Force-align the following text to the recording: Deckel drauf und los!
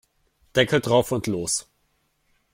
Deckel 0.55 0.81
drauf 0.81 1.11
und 1.11 1.27
los! 1.27 1.69